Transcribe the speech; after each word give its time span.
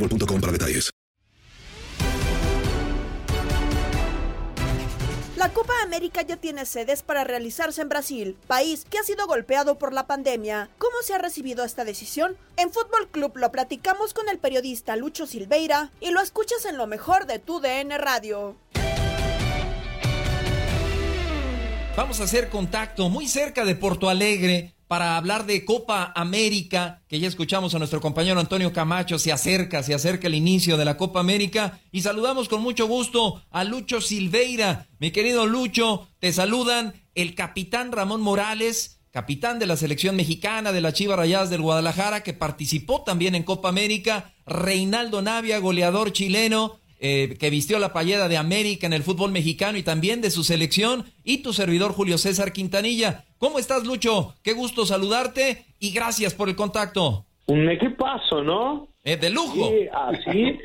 boostmobile.com 0.00 0.40
para 0.40 0.52
detalles. 0.52 0.90
La 5.36 5.48
Copa 5.54 5.72
América 5.82 6.20
ya 6.20 6.36
tiene 6.36 6.66
sedes 6.66 7.02
para 7.02 7.24
realizarse 7.24 7.80
en 7.80 7.88
Brasil, 7.88 8.36
país 8.46 8.84
que 8.84 8.98
ha 8.98 9.02
sido 9.02 9.26
golpeado 9.26 9.78
por 9.78 9.94
la 9.94 10.06
pandemia. 10.06 10.68
¿Cómo 10.76 10.96
se 11.02 11.14
ha 11.14 11.18
recibido 11.18 11.64
esta 11.64 11.86
decisión? 11.86 12.36
En 12.58 12.70
Fútbol 12.70 13.08
Club 13.10 13.38
lo 13.38 13.50
platicamos 13.50 14.12
con 14.12 14.28
el 14.28 14.38
periodista 14.38 14.96
Lucho 14.96 15.26
Silveira 15.26 15.92
y 15.98 16.10
lo 16.10 16.20
escuchas 16.20 16.66
en 16.66 16.76
lo 16.76 16.86
mejor 16.86 17.24
de 17.24 17.38
tu 17.38 17.58
DN 17.58 17.96
Radio. 17.96 18.56
Vamos 21.96 22.20
a 22.20 22.24
hacer 22.24 22.50
contacto 22.50 23.08
muy 23.08 23.26
cerca 23.26 23.64
de 23.64 23.74
Porto 23.76 24.10
Alegre 24.10 24.74
para 24.90 25.16
hablar 25.16 25.46
de 25.46 25.64
Copa 25.64 26.12
América, 26.16 27.00
que 27.06 27.20
ya 27.20 27.28
escuchamos 27.28 27.72
a 27.72 27.78
nuestro 27.78 28.00
compañero 28.00 28.40
Antonio 28.40 28.72
Camacho, 28.72 29.20
se 29.20 29.30
acerca, 29.30 29.84
se 29.84 29.94
acerca 29.94 30.26
el 30.26 30.34
inicio 30.34 30.76
de 30.76 30.84
la 30.84 30.96
Copa 30.96 31.20
América 31.20 31.78
y 31.92 32.00
saludamos 32.00 32.48
con 32.48 32.60
mucho 32.60 32.88
gusto 32.88 33.40
a 33.52 33.62
Lucho 33.62 34.00
Silveira. 34.00 34.88
Mi 34.98 35.12
querido 35.12 35.46
Lucho, 35.46 36.08
te 36.18 36.32
saludan 36.32 36.94
el 37.14 37.36
capitán 37.36 37.92
Ramón 37.92 38.20
Morales, 38.20 38.98
capitán 39.12 39.60
de 39.60 39.68
la 39.68 39.76
selección 39.76 40.16
mexicana 40.16 40.72
de 40.72 40.80
la 40.80 40.92
Chiva 40.92 41.14
Rayas 41.14 41.50
del 41.50 41.62
Guadalajara, 41.62 42.24
que 42.24 42.32
participó 42.32 43.02
también 43.02 43.36
en 43.36 43.44
Copa 43.44 43.68
América, 43.68 44.34
Reinaldo 44.44 45.22
Navia, 45.22 45.60
goleador 45.60 46.10
chileno, 46.10 46.80
eh, 46.98 47.36
que 47.38 47.50
vistió 47.50 47.78
la 47.78 47.92
payeda 47.92 48.26
de 48.26 48.38
América 48.38 48.88
en 48.88 48.92
el 48.92 49.04
fútbol 49.04 49.30
mexicano 49.30 49.78
y 49.78 49.84
también 49.84 50.20
de 50.20 50.32
su 50.32 50.42
selección, 50.42 51.12
y 51.22 51.38
tu 51.38 51.52
servidor 51.52 51.92
Julio 51.92 52.18
César 52.18 52.52
Quintanilla. 52.52 53.26
¿Cómo 53.40 53.58
estás, 53.58 53.86
Lucho? 53.86 54.34
Qué 54.44 54.52
gusto 54.52 54.84
saludarte 54.84 55.64
y 55.78 55.94
gracias 55.94 56.34
por 56.34 56.50
el 56.50 56.56
contacto. 56.56 57.24
Un 57.46 57.70
equipazo, 57.70 58.42
¿no? 58.42 58.88
Es 59.02 59.18
de 59.18 59.30
lujo. 59.30 59.70
Sí, 59.70 59.88
así, 59.90 60.58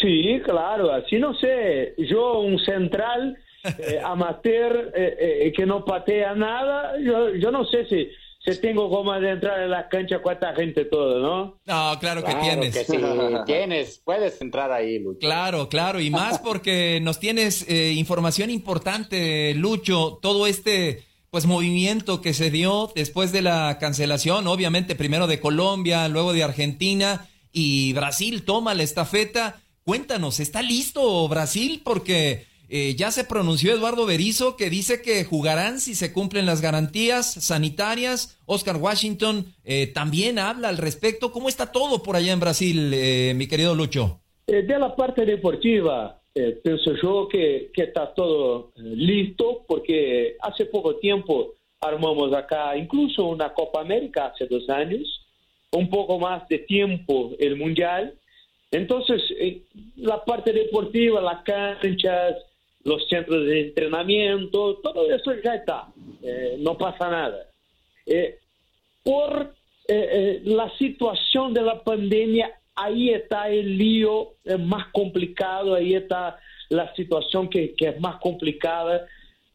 sí, 0.00 0.40
claro, 0.42 0.92
así 0.92 1.18
no 1.18 1.34
sé. 1.34 1.94
Yo, 1.98 2.38
un 2.40 2.58
central 2.58 3.36
eh, 3.64 4.00
amateur 4.02 4.94
eh, 4.96 5.52
que 5.54 5.66
no 5.66 5.84
patea 5.84 6.34
nada, 6.34 6.98
yo, 7.04 7.34
yo 7.34 7.50
no 7.50 7.66
sé 7.66 7.84
si 7.84 8.08
si 8.44 8.60
tengo 8.60 8.88
como 8.88 9.12
de 9.12 9.30
entrar 9.30 9.60
en 9.60 9.70
la 9.70 9.88
cancha 9.88 10.20
cuánta 10.20 10.54
gente 10.54 10.86
todo, 10.86 11.20
¿no? 11.20 11.60
No, 11.66 11.98
claro 12.00 12.24
que 12.24 12.34
tienes. 12.34 12.76
Que 12.76 12.84
sí, 12.84 12.98
tienes, 13.46 14.00
puedes 14.02 14.40
entrar 14.40 14.72
ahí, 14.72 14.98
Lucho. 14.98 15.18
Claro, 15.20 15.68
claro, 15.68 16.00
y 16.00 16.08
más 16.08 16.38
porque 16.38 16.98
nos 17.02 17.20
tienes 17.20 17.68
eh, 17.68 17.92
información 17.92 18.48
importante, 18.48 19.54
Lucho, 19.54 20.18
todo 20.22 20.46
este 20.46 21.11
pues 21.32 21.46
movimiento 21.46 22.20
que 22.20 22.34
se 22.34 22.50
dio 22.50 22.92
después 22.94 23.32
de 23.32 23.40
la 23.40 23.78
cancelación, 23.80 24.46
obviamente 24.46 24.94
primero 24.94 25.26
de 25.26 25.40
Colombia, 25.40 26.06
luego 26.08 26.34
de 26.34 26.42
Argentina 26.42 27.26
y 27.50 27.94
Brasil 27.94 28.44
toma 28.44 28.74
la 28.74 28.82
estafeta. 28.82 29.58
Cuéntanos, 29.82 30.40
¿está 30.40 30.60
listo 30.60 31.26
Brasil? 31.28 31.80
Porque 31.82 32.44
eh, 32.68 32.96
ya 32.96 33.10
se 33.10 33.24
pronunció 33.24 33.72
Eduardo 33.72 34.04
Berizo 34.04 34.58
que 34.58 34.68
dice 34.68 35.00
que 35.00 35.24
jugarán 35.24 35.80
si 35.80 35.94
se 35.94 36.12
cumplen 36.12 36.44
las 36.44 36.60
garantías 36.60 37.32
sanitarias. 37.32 38.38
Oscar 38.44 38.76
Washington 38.76 39.54
eh, 39.64 39.86
también 39.86 40.38
habla 40.38 40.68
al 40.68 40.76
respecto. 40.76 41.32
¿Cómo 41.32 41.48
está 41.48 41.72
todo 41.72 42.02
por 42.02 42.14
allá 42.14 42.34
en 42.34 42.40
Brasil, 42.40 42.92
eh, 42.92 43.32
mi 43.34 43.46
querido 43.46 43.74
Lucho? 43.74 44.20
de 44.46 44.78
la 44.78 44.94
parte 44.94 45.24
deportiva, 45.24 46.20
pienso 46.34 46.94
yo 47.02 47.28
que, 47.28 47.70
está 47.74 48.14
todo 48.14 48.72
listo 48.76 49.64
porque 49.66 50.36
hace 50.40 50.66
poco 50.66 50.96
tiempo 50.96 51.52
armamos 51.80 52.32
acá 52.32 52.76
incluso 52.76 53.24
una 53.26 53.52
Copa 53.52 53.80
América 53.80 54.26
hace 54.26 54.46
dos 54.46 54.68
años, 54.70 55.26
un 55.72 55.90
poco 55.90 56.18
más 56.18 56.48
de 56.48 56.58
tiempo 56.60 57.32
el 57.38 57.56
Mundial. 57.56 58.14
Entonces, 58.70 59.20
la 59.96 60.24
parte 60.24 60.52
deportiva, 60.52 61.20
las 61.20 61.42
canchas, 61.42 62.36
los 62.84 63.06
centros 63.08 63.46
de 63.46 63.68
entrenamiento, 63.68 64.76
todo 64.76 65.10
eso 65.10 65.32
ya 65.42 65.54
está, 65.54 65.88
eh, 66.22 66.56
no 66.58 66.76
pasa 66.76 67.10
nada. 67.10 67.46
Eh, 68.06 68.38
por 69.04 69.54
eh, 69.88 70.40
la 70.44 70.70
situación 70.78 71.54
de 71.54 71.62
la 71.62 71.82
pandemia, 71.82 72.50
ahí 72.74 73.10
está 73.10 73.48
el 73.48 73.76
lío 73.76 74.34
más 74.60 74.86
complicado, 74.92 75.74
ahí 75.74 75.94
está 75.94 76.38
la 76.68 76.94
situación 76.94 77.48
que, 77.48 77.74
que 77.74 77.88
es 77.88 78.00
más 78.00 78.16
complicada, 78.16 79.06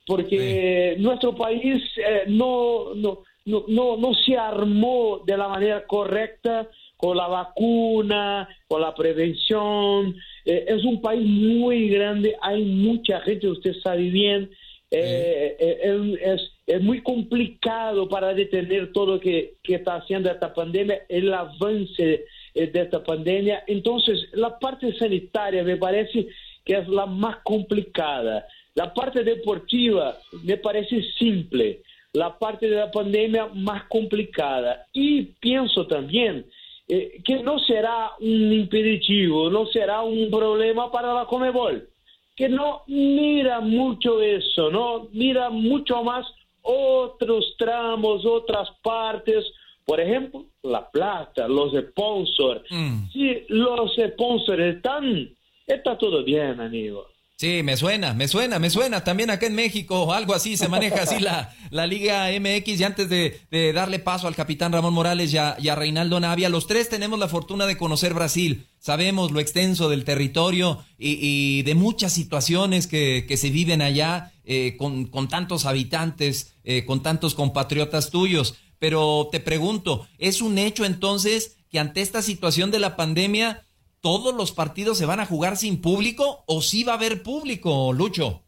porque 0.05 0.95
nuestro 0.99 1.35
país 1.35 1.83
no, 2.27 2.93
no, 2.95 3.23
no, 3.45 3.63
no, 3.67 3.97
no 3.97 4.13
se 4.13 4.37
armó 4.37 5.23
de 5.25 5.37
la 5.37 5.47
manera 5.47 5.85
correcta 5.85 6.69
con 6.97 7.15
la 7.15 7.27
vacuna, 7.27 8.49
con 8.67 8.81
la 8.81 8.93
prevención, 8.93 10.15
eh, 10.43 10.65
es 10.67 10.83
un 10.83 10.99
país 10.99 11.25
muy 11.25 11.89
grande, 11.89 12.35
hay 12.41 12.63
mucha 12.63 13.21
gente, 13.21 13.47
usted 13.47 13.73
sabe 13.83 14.09
bien, 14.09 14.49
eh, 14.89 15.55
eh, 15.59 16.15
es, 16.21 16.41
es, 16.65 16.81
muy 16.81 17.01
complicado 17.01 18.07
para 18.09 18.33
detener 18.33 18.91
todo 18.93 19.15
lo 19.15 19.19
que, 19.19 19.55
que 19.61 19.75
está 19.75 19.95
haciendo 19.95 20.31
esta 20.31 20.53
pandemia, 20.53 21.03
el 21.07 21.33
avance 21.33 22.25
de 22.65 22.81
esta 22.81 23.03
pandemia. 23.03 23.63
Entonces, 23.67 24.29
la 24.33 24.57
parte 24.57 24.97
sanitaria 24.97 25.63
me 25.63 25.77
parece 25.77 26.27
que 26.65 26.77
es 26.77 26.87
la 26.87 27.05
más 27.05 27.37
complicada. 27.43 28.47
La 28.73 28.93
parte 28.93 29.23
deportiva 29.23 30.17
me 30.43 30.57
parece 30.57 31.03
simple. 31.19 31.81
La 32.13 32.37
parte 32.37 32.67
de 32.67 32.77
la 32.77 32.91
pandemia 32.91 33.47
más 33.53 33.83
complicada. 33.83 34.85
Y 34.93 35.23
pienso 35.39 35.85
también 35.85 36.45
eh, 36.89 37.21
que 37.25 37.43
no 37.43 37.59
será 37.59 38.11
un 38.21 38.53
impeditivo, 38.53 39.49
no 39.49 39.65
será 39.67 40.03
un 40.03 40.31
problema 40.31 40.89
para 40.89 41.13
la 41.13 41.25
Comebol, 41.25 41.89
que 42.33 42.47
no 42.47 42.83
mira 42.87 43.59
mucho 43.59 44.21
eso, 44.21 44.71
no 44.71 45.09
mira 45.11 45.49
mucho 45.49 46.01
más 46.03 46.25
otros 46.61 47.55
tramos, 47.57 48.25
otras 48.25 48.69
partes, 48.81 49.45
por 49.85 49.99
ejemplo, 49.99 50.45
la 50.67 50.89
plata, 50.89 51.47
los 51.47 51.73
sponsors. 51.73 52.63
Mm. 52.69 53.09
Si 53.11 53.45
los 53.49 53.91
sponsors 53.95 54.75
están, 54.75 55.29
está 55.65 55.97
todo 55.97 56.23
bien, 56.23 56.59
amigo. 56.59 57.07
Sí, 57.39 57.61
me 57.61 57.77
suena, 57.77 58.15
me 58.15 58.27
suena, 58.27 58.57
me 58.57 58.71
suena. 58.71 59.03
También 59.03 59.29
acá 59.29 59.45
en 59.45 59.53
México, 59.53 60.11
algo 60.11 60.33
así, 60.33 60.57
se 60.57 60.67
maneja 60.67 61.03
así 61.03 61.19
la, 61.19 61.53
la 61.69 61.85
Liga 61.85 62.29
MX. 62.31 62.79
Y 62.79 62.83
antes 62.83 63.09
de, 63.09 63.39
de 63.51 63.73
darle 63.73 63.99
paso 63.99 64.27
al 64.27 64.35
capitán 64.35 64.73
Ramón 64.73 64.95
Morales 64.95 65.31
y 65.31 65.37
a, 65.37 65.55
y 65.59 65.69
a 65.69 65.75
Reinaldo 65.75 66.19
Navia, 66.19 66.49
los 66.49 66.65
tres 66.65 66.89
tenemos 66.89 67.19
la 67.19 67.27
fortuna 67.27 67.67
de 67.67 67.77
conocer 67.77 68.15
Brasil. 68.15 68.65
Sabemos 68.79 69.29
lo 69.29 69.39
extenso 69.39 69.87
del 69.87 70.03
territorio 70.03 70.83
y, 70.97 71.19
y 71.21 71.61
de 71.61 71.75
muchas 71.75 72.11
situaciones 72.11 72.87
que, 72.87 73.25
que 73.27 73.37
se 73.37 73.51
viven 73.51 73.83
allá 73.83 74.31
eh, 74.43 74.75
con, 74.75 75.05
con 75.05 75.27
tantos 75.27 75.67
habitantes, 75.67 76.55
eh, 76.63 76.85
con 76.85 77.03
tantos 77.03 77.35
compatriotas 77.35 78.09
tuyos. 78.09 78.55
Pero 78.79 79.29
te 79.31 79.39
pregunto, 79.39 80.07
¿es 80.17 80.41
un 80.41 80.57
hecho 80.57 80.85
entonces 80.85 81.57
que 81.71 81.79
ante 81.79 82.01
esta 82.01 82.21
situación 82.21 82.71
de 82.71 82.79
la 82.79 82.95
pandemia 82.95 83.65
todos 84.01 84.33
los 84.33 84.51
partidos 84.51 84.97
se 84.97 85.05
van 85.05 85.19
a 85.19 85.25
jugar 85.25 85.57
sin 85.57 85.81
público 85.81 86.43
o 86.47 86.61
sí 86.61 86.83
va 86.83 86.93
a 86.93 86.95
haber 86.97 87.23
público, 87.23 87.91
Lucho? 87.93 88.43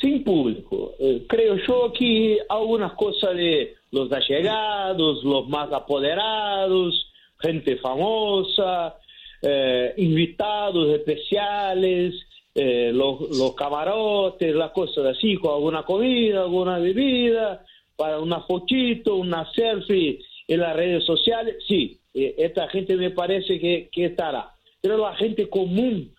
Sin 0.00 0.22
público. 0.22 0.92
Eh, 0.98 1.26
creo 1.28 1.56
yo 1.66 1.92
que 1.92 2.38
algunas 2.48 2.92
cosas 2.92 3.34
de 3.36 3.74
los 3.90 4.10
allegados, 4.12 5.24
los 5.24 5.48
más 5.48 5.72
apoderados, 5.72 7.10
gente 7.38 7.76
famosa, 7.76 8.96
eh, 9.42 9.94
invitados 9.98 10.88
especiales, 10.90 12.14
eh, 12.54 12.92
los, 12.94 13.36
los 13.36 13.54
camarotes, 13.54 14.54
las 14.54 14.70
cosas 14.70 15.16
así, 15.16 15.36
con 15.36 15.54
alguna 15.54 15.82
comida, 15.82 16.42
alguna 16.42 16.78
bebida, 16.78 17.64
para 17.96 18.18
una 18.18 18.40
fotito, 18.40 19.16
una 19.16 19.50
selfie 19.52 20.20
en 20.48 20.60
las 20.60 20.76
redes 20.76 21.04
sociales, 21.04 21.56
sí, 21.66 21.98
eh, 22.12 22.34
esta 22.38 22.68
gente 22.68 22.96
me 22.96 23.10
parece 23.10 23.58
que, 23.58 23.88
estará. 23.94 24.52
Pero 24.80 24.98
la 24.98 25.14
gente 25.16 25.48
común, 25.48 26.12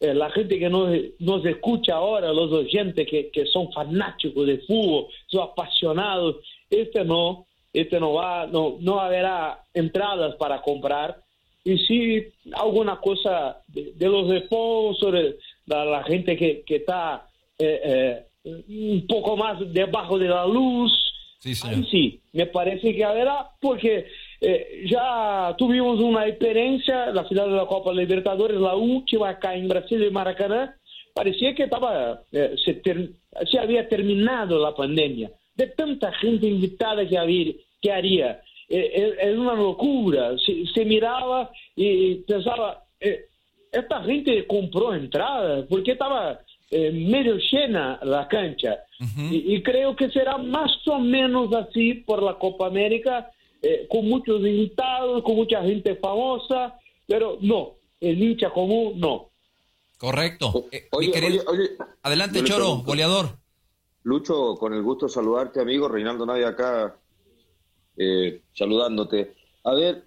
eh, 0.00 0.14
la 0.14 0.30
gente 0.30 0.58
que 0.58 0.68
nos, 0.68 0.90
nos 1.18 1.44
escucha 1.44 1.96
ahora, 1.96 2.32
los 2.32 2.52
oyentes 2.52 3.06
que, 3.08 3.30
que 3.30 3.46
son 3.46 3.72
fanáticos 3.72 4.46
de 4.46 4.58
fútbol, 4.58 5.06
son 5.26 5.42
apasionados, 5.42 6.36
este 6.70 7.04
no, 7.04 7.46
este 7.72 7.98
no 7.98 8.14
va, 8.14 8.46
no, 8.46 8.76
no 8.80 9.00
habrá 9.00 9.64
entradas 9.74 10.36
para 10.36 10.62
comprar. 10.62 11.20
Y 11.64 11.78
sí, 11.78 12.26
alguna 12.54 13.00
cosa 13.00 13.62
de, 13.68 13.92
de 13.94 14.08
los 14.08 14.28
sponsors, 14.44 15.36
la, 15.66 15.84
la 15.84 16.02
gente 16.04 16.36
que, 16.36 16.62
que 16.62 16.76
está 16.76 17.28
eh, 17.58 18.24
un 18.44 19.06
poco 19.08 19.36
más 19.36 19.58
debajo 19.72 20.18
de 20.18 20.28
la 20.28 20.46
luz, 20.46 20.92
Sí, 21.42 21.54
Ahí 21.66 21.84
sí, 21.90 22.20
me 22.32 22.46
parece 22.46 22.94
que 22.94 23.04
habrá, 23.04 23.48
porque 23.60 24.06
eh, 24.40 24.84
ya 24.88 25.52
tuvimos 25.58 25.98
una 25.98 26.24
experiencia, 26.28 27.06
la 27.06 27.24
final 27.24 27.50
de 27.50 27.56
la 27.56 27.66
Copa 27.66 27.92
Libertadores, 27.92 28.60
la 28.60 28.76
última 28.76 29.30
acá 29.30 29.56
en 29.56 29.66
Brasil, 29.66 30.00
en 30.04 30.12
Maracaná, 30.12 30.76
parecía 31.12 31.52
que 31.52 31.64
estaba, 31.64 32.22
eh, 32.30 32.54
se, 32.64 32.74
ter- 32.74 33.10
se 33.50 33.58
había 33.58 33.88
terminado 33.88 34.60
la 34.62 34.72
pandemia, 34.72 35.32
de 35.56 35.66
tanta 35.66 36.12
gente 36.12 36.46
invitada 36.46 37.08
que, 37.08 37.18
había, 37.18 37.52
que 37.80 37.90
haría. 37.92 38.40
Eh, 38.68 38.92
eh, 38.94 39.14
es 39.20 39.36
una 39.36 39.54
locura, 39.54 40.38
se, 40.38 40.64
se 40.72 40.84
miraba 40.84 41.50
y 41.74 42.14
pensaba, 42.22 42.84
esta 43.72 44.02
gente 44.04 44.46
compró 44.46 44.94
entrada, 44.94 45.66
porque 45.68 45.90
estaba 45.92 46.38
eh, 46.72 46.90
medio 46.90 47.36
llena 47.36 48.00
la 48.02 48.26
cancha. 48.26 48.78
y, 49.30 49.54
y 49.54 49.62
creo 49.62 49.94
que 49.94 50.10
será 50.10 50.38
más 50.38 50.70
o 50.88 50.98
menos 50.98 51.52
así 51.54 51.94
por 51.94 52.22
la 52.22 52.34
Copa 52.38 52.66
América, 52.66 53.30
eh, 53.60 53.86
con 53.88 54.08
muchos 54.08 54.40
invitados, 54.40 55.22
con 55.22 55.36
mucha 55.36 55.62
gente 55.62 55.94
famosa, 55.96 56.74
pero 57.06 57.38
no, 57.40 57.74
el 58.00 58.20
hincha 58.22 58.50
común 58.50 58.98
no. 58.98 59.28
Correcto. 59.98 60.64
Eh, 60.72 60.82
mi 60.82 60.98
Oye, 60.98 61.10
querido- 61.12 61.44
oye, 61.46 61.60
oye. 61.62 61.70
Adelante, 62.02 62.42
Choro, 62.42 62.78
goleador. 62.78 63.38
Lucho, 64.04 64.56
con 64.56 64.74
el 64.74 64.82
gusto 64.82 65.06
de 65.06 65.12
saludarte, 65.12 65.60
amigo. 65.60 65.86
Reinaldo 65.88 66.26
Navia 66.26 66.48
acá, 66.48 66.96
eh, 67.96 68.42
saludándote. 68.52 69.34
A 69.64 69.74
ver, 69.74 70.02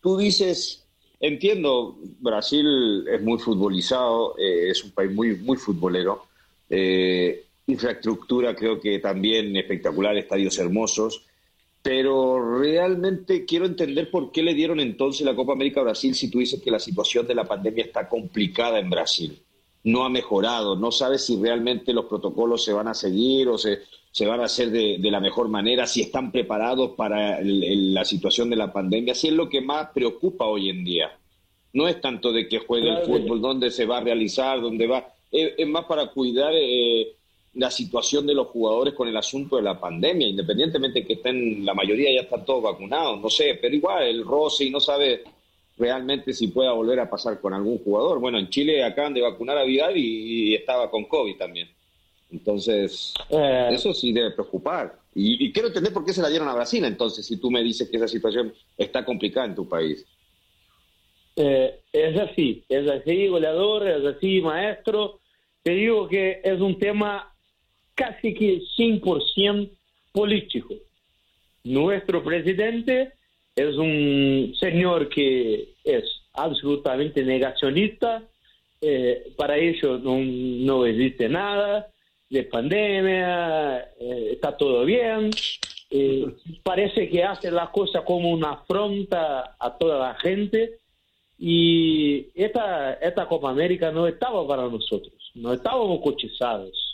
tú 0.00 0.16
dices, 0.16 0.87
entiendo, 1.20 1.98
Brasil 2.20 3.06
es 3.08 3.20
muy 3.22 3.38
futbolizado, 3.38 4.36
eh, 4.38 4.70
es 4.70 4.84
un 4.84 4.92
país 4.92 5.12
muy, 5.12 5.36
muy 5.36 5.56
futbolero. 5.56 6.26
eh, 6.70 7.44
infraestructura 7.66 8.54
creo 8.56 8.80
que 8.80 8.98
también 8.98 9.54
espectacular, 9.56 10.16
estadios 10.16 10.58
hermosos. 10.58 11.24
Pero 11.82 12.58
realmente 12.58 13.44
quiero 13.44 13.66
entender 13.66 14.10
por 14.10 14.32
qué 14.32 14.42
le 14.42 14.54
dieron 14.54 14.80
entonces 14.80 15.24
la 15.24 15.36
Copa 15.36 15.52
América 15.52 15.80
a 15.80 15.84
Brasil 15.84 16.14
si 16.14 16.30
tú 16.30 16.40
dices 16.40 16.60
que 16.60 16.70
la 16.70 16.78
situación 16.80 17.26
de 17.26 17.34
la 17.34 17.44
pandemia 17.44 17.84
está 17.84 18.08
complicada 18.08 18.78
en 18.78 18.90
Brasil. 18.90 19.38
No 19.84 20.04
ha 20.04 20.08
mejorado, 20.08 20.76
no 20.76 20.90
sabes 20.90 21.24
si 21.24 21.36
realmente 21.40 21.92
los 21.92 22.06
protocolos 22.06 22.64
se 22.64 22.72
van 22.72 22.88
a 22.88 22.94
seguir 22.94 23.48
o 23.48 23.56
se, 23.56 23.80
se 24.10 24.26
van 24.26 24.40
a 24.40 24.44
hacer 24.44 24.70
de, 24.70 24.98
de 24.98 25.10
la 25.10 25.20
mejor 25.20 25.48
manera, 25.48 25.86
si 25.86 26.00
están 26.02 26.32
preparados 26.32 26.90
para 26.96 27.38
el- 27.38 27.62
el- 27.64 27.94
la 27.94 28.04
situación 28.04 28.50
de 28.50 28.56
la 28.56 28.72
pandemia, 28.72 29.14
si 29.14 29.28
es 29.28 29.34
lo 29.34 29.48
que 29.48 29.60
más 29.60 29.88
preocupa 29.94 30.44
hoy 30.46 30.68
en 30.68 30.84
día. 30.84 31.16
No 31.72 31.86
es 31.86 32.00
tanto 32.00 32.32
de 32.32 32.48
que 32.48 32.58
juegue 32.58 32.88
Claro 32.88 33.00
el 33.14 33.22
fútbol, 33.22 33.40
dónde 33.40 33.70
se 33.70 33.86
va 33.86 33.98
a 33.98 34.00
realizar, 34.02 34.60
dónde 34.60 34.86
va. 34.86 35.06
Es, 35.30 35.52
es 35.58 35.68
más 35.68 35.84
para 35.84 36.06
cuidar 36.08 36.52
eh, 36.54 37.14
la 37.54 37.70
situación 37.70 38.26
de 38.26 38.34
los 38.34 38.48
jugadores 38.48 38.94
con 38.94 39.06
el 39.08 39.16
asunto 39.16 39.56
de 39.56 39.62
la 39.62 39.78
pandemia, 39.78 40.26
independientemente 40.28 41.04
que 41.06 41.14
estén, 41.14 41.64
la 41.64 41.74
mayoría 41.74 42.12
ya 42.12 42.22
están 42.22 42.44
todos 42.44 42.62
vacunados, 42.62 43.20
no 43.20 43.30
sé, 43.30 43.58
pero 43.60 43.74
igual 43.76 44.02
el 44.04 44.24
roce 44.24 44.64
y 44.64 44.70
no 44.70 44.80
sabe 44.80 45.22
realmente 45.78 46.32
si 46.32 46.48
pueda 46.48 46.72
volver 46.72 47.00
a 47.00 47.08
pasar 47.08 47.40
con 47.40 47.54
algún 47.54 47.78
jugador. 47.78 48.18
Bueno, 48.18 48.38
en 48.38 48.48
Chile 48.48 48.82
acaban 48.84 49.14
de 49.14 49.22
vacunar 49.22 49.58
a 49.58 49.64
Vidal 49.64 49.96
y, 49.96 50.50
y 50.50 50.54
estaba 50.54 50.90
con 50.90 51.04
COVID 51.04 51.36
también. 51.36 51.68
Entonces, 52.30 53.14
Eh, 53.30 53.68
eso 53.72 53.94
sí 53.94 54.12
debe 54.12 54.32
preocupar. 54.32 54.98
Y, 55.14 55.46
y 55.46 55.52
quiero 55.52 55.68
entender 55.68 55.92
por 55.92 56.04
qué 56.04 56.12
se 56.12 56.22
la 56.22 56.28
dieron 56.28 56.48
a 56.48 56.54
Brasil 56.54 56.84
entonces, 56.84 57.26
si 57.26 57.38
tú 57.38 57.50
me 57.50 57.62
dices 57.62 57.88
que 57.88 57.96
esa 57.96 58.08
situación 58.08 58.52
está 58.76 59.04
complicada 59.04 59.46
en 59.46 59.54
tu 59.54 59.68
país. 59.68 60.04
Eh, 61.36 61.80
es 61.92 62.18
así, 62.18 62.64
es 62.68 62.88
así, 62.90 63.28
goleador, 63.28 63.88
es 63.88 64.04
así, 64.04 64.40
maestro. 64.40 65.20
Te 65.62 65.70
digo 65.70 66.08
que 66.08 66.40
es 66.42 66.60
un 66.60 66.78
tema 66.78 67.32
casi 67.94 68.34
que 68.34 68.60
100% 68.76 69.70
político. 70.12 70.74
Nuestro 71.64 72.22
presidente 72.24 73.12
es 73.58 73.76
un 73.76 74.54
señor 74.58 75.08
que 75.08 75.74
es 75.82 76.04
absolutamente 76.34 77.24
negacionista. 77.24 78.22
Eh, 78.80 79.32
para 79.36 79.56
ellos 79.56 80.00
no, 80.02 80.18
no 80.20 80.86
existe 80.86 81.28
nada 81.28 81.88
de 82.30 82.44
pandemia, 82.44 83.78
eh, 83.98 84.28
está 84.32 84.56
todo 84.56 84.84
bien. 84.84 85.30
Eh, 85.90 86.26
parece 86.62 87.08
que 87.08 87.24
hace 87.24 87.50
la 87.50 87.72
cosa 87.72 88.04
como 88.04 88.30
una 88.30 88.52
afronta 88.52 89.56
a 89.58 89.76
toda 89.76 89.98
la 89.98 90.14
gente. 90.14 90.78
Y 91.36 92.28
esta, 92.34 92.94
esta 92.94 93.26
Copa 93.26 93.50
América 93.50 93.90
no 93.90 94.06
estaba 94.06 94.46
para 94.46 94.68
nosotros, 94.68 95.14
no 95.34 95.52
estábamos 95.52 96.00
cotizados. 96.00 96.84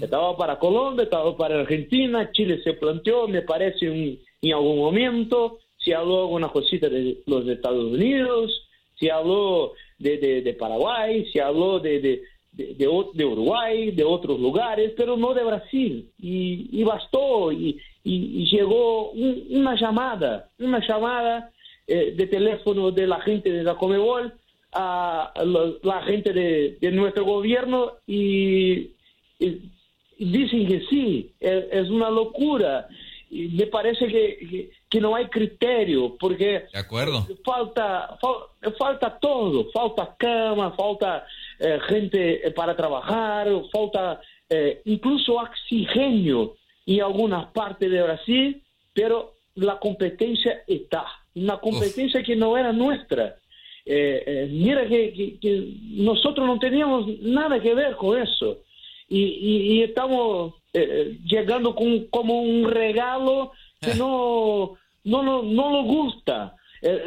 Estaba 0.00 0.34
para 0.36 0.58
Colombia, 0.58 1.02
estaba 1.02 1.36
para 1.36 1.60
Argentina, 1.60 2.30
Chile 2.32 2.62
se 2.64 2.72
planteó, 2.72 3.28
me 3.28 3.42
parece, 3.42 3.86
en, 3.86 4.18
en 4.40 4.52
algún 4.54 4.78
momento, 4.78 5.58
se 5.88 5.94
habló 5.94 6.20
alguna 6.20 6.48
cosita 6.48 6.88
de 6.90 7.22
los 7.24 7.48
Estados 7.48 7.92
Unidos, 7.92 8.68
se 9.00 9.10
habló 9.10 9.72
de, 9.98 10.54
Paraguay, 10.58 11.24
se 11.32 11.40
habló 11.40 11.80
de, 11.80 12.20
Uruguay, 13.24 13.90
de 13.92 14.04
otros 14.04 14.38
lugares, 14.38 14.92
pero 14.96 15.16
no 15.16 15.32
de 15.32 15.44
Brasil. 15.44 16.10
Y, 16.20 16.84
bastó, 16.84 17.52
y, 17.52 17.80
llegó 18.04 19.12
un- 19.12 19.46
una 19.50 19.74
llamada, 19.80 20.50
una 20.58 20.86
llamada 20.86 21.50
eh, 21.86 22.12
de 22.14 22.26
teléfono 22.26 22.90
de 22.90 23.06
la 23.06 23.20
gente 23.20 23.50
de 23.50 23.62
la 23.62 23.74
Comebol 23.76 24.34
a 24.72 25.32
la, 25.82 26.02
gente 26.02 26.34
de, 26.34 26.92
nuestro 26.92 27.24
gobierno 27.24 27.92
y, 28.06 28.90
dicen 30.18 30.66
que 30.66 30.82
sí, 30.90 31.32
es 31.40 31.88
una 31.88 32.10
locura. 32.10 32.88
Y 33.30 33.48
me 33.48 33.66
parece 33.66 34.06
que, 34.06 34.38
que, 34.38 34.70
que 34.88 35.00
no 35.00 35.14
hay 35.14 35.26
criterio, 35.26 36.16
porque 36.18 36.64
De 36.72 36.78
acuerdo. 36.78 37.26
falta, 37.44 38.18
fal- 38.20 38.74
falta 38.78 39.18
todo, 39.18 39.70
falta 39.70 40.14
cama, 40.18 40.72
falta 40.72 41.26
eh, 41.58 41.78
gente 41.88 42.46
eh, 42.46 42.50
para 42.52 42.74
trabajar, 42.74 43.48
falta 43.70 44.20
eh, 44.48 44.80
incluso 44.86 45.34
oxígeno 45.34 46.54
en 46.86 47.02
algunas 47.02 47.52
partes 47.52 47.90
de 47.90 48.02
Brasil, 48.02 48.62
pero 48.94 49.34
la 49.56 49.78
competencia 49.78 50.62
está, 50.66 51.04
una 51.34 51.58
competencia 51.58 52.22
que 52.22 52.34
no 52.34 52.56
era 52.56 52.72
nuestra. 52.72 53.36
Eh, 53.84 54.22
eh, 54.26 54.48
mira 54.50 54.86
que, 54.86 55.74
nosotros 55.92 56.46
no 56.46 56.58
teníamos 56.58 57.06
nada 57.20 57.58
que 57.60 57.74
ver 57.74 57.96
con 57.96 58.20
eso 58.20 58.58
y, 59.08 59.82
estamos 59.82 60.54
eh, 60.72 61.18
llegando 61.24 61.74
con, 61.74 62.06
como 62.06 62.42
un 62.42 62.70
regalo 62.70 63.52
que 63.80 63.94
no, 63.94 64.76
no, 65.04 65.22
no, 65.22 65.42
no 65.42 65.70
nos 65.70 65.86
gusta. 65.86 66.54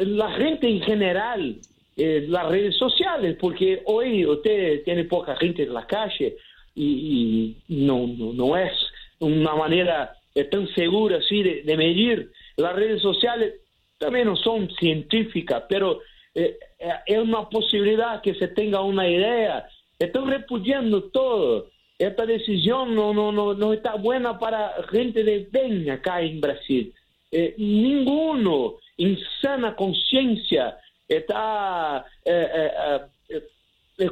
la 0.00 0.32
gente 0.32 0.68
en 0.68 0.82
general, 0.82 1.56
las 1.96 2.48
redes 2.48 2.76
sociales, 2.76 3.36
porque 3.40 3.82
hoy 3.86 4.26
usted 4.26 4.82
tiene 4.84 5.04
poca 5.04 5.36
gente 5.36 5.62
en 5.62 5.72
la 5.72 5.86
calle 5.86 6.36
y, 6.74 7.56
no, 7.68 8.06
no, 8.06 8.56
es 8.56 8.72
una 9.18 9.54
manera 9.54 10.12
tan 10.50 10.66
segura 10.74 11.18
así 11.18 11.42
de 11.42 11.76
medir. 11.76 12.30
Las 12.56 12.74
redes 12.74 13.00
sociales 13.00 13.54
también 14.02 14.26
no 14.26 14.36
son 14.36 14.68
científicas, 14.78 15.62
pero 15.68 16.00
eh, 16.34 16.58
eh, 16.78 16.92
es 17.06 17.18
una 17.18 17.48
posibilidad 17.48 18.20
que 18.20 18.34
se 18.34 18.48
tenga 18.48 18.80
una 18.80 19.08
idea. 19.08 19.66
Están 19.98 20.26
repudiando 20.26 21.04
todo. 21.04 21.68
Esta 22.02 22.26
decisión 22.26 22.94
no, 22.94 23.14
no, 23.14 23.30
no, 23.30 23.54
no 23.54 23.72
está 23.72 23.94
buena 23.94 24.38
para 24.38 24.74
gente 24.90 25.22
de 25.22 25.46
bien 25.52 25.88
acá 25.90 26.20
en 26.20 26.40
Brasil. 26.40 26.92
Eh, 27.30 27.54
ninguno 27.58 28.74
en 28.98 29.18
sana 29.40 29.74
conciencia 29.76 30.78
está 31.08 32.04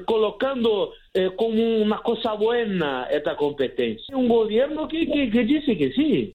colocando 0.05 0.93
como 1.37 1.83
una 1.83 1.99
cosa 1.99 2.35
buena 2.35 3.09
esta 3.11 3.37
competencia. 3.37 4.17
Un 4.17 4.29
gobierno 4.29 4.87
que, 4.87 5.07
que 5.07 5.45
dice 5.45 5.77
que 5.77 5.93
sí 5.93 6.35